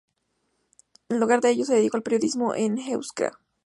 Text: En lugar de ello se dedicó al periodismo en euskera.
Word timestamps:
En 1.09 1.19
lugar 1.19 1.41
de 1.41 1.51
ello 1.51 1.63
se 1.63 1.75
dedicó 1.75 1.95
al 1.95 2.01
periodismo 2.01 2.55
en 2.55 2.79
euskera. 2.79 3.37